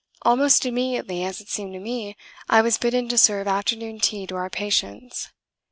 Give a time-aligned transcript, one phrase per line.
[0.23, 2.17] Almost immediately, as it seemed to me,
[2.49, 5.29] I was bidden to serve afternoon tea to our patients.